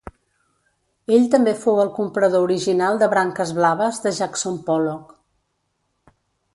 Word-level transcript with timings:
Ell 1.17 1.27
també 1.35 1.53
fou 1.65 1.81
el 1.83 1.91
comprador 1.99 2.47
original 2.47 2.97
de 3.05 3.11
Branques 3.13 3.55
blaves 3.61 4.03
de 4.07 4.17
Jackson 4.23 4.61
Pollock. 4.71 5.17